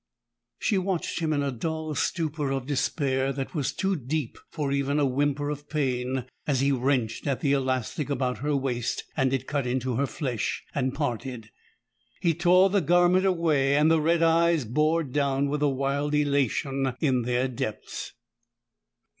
[0.57, 4.97] She watched him in a dull stupor of despair that was too deep for even
[4.97, 9.45] a whimper of pain as he wrenched at the elastic about her waist, and it
[9.45, 11.51] cut into her flesh and parted.
[12.19, 16.93] He tore the garment away, and the red eyes bored down with a wild elation
[16.99, 18.13] in their depths.